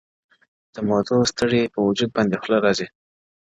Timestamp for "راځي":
2.65-2.87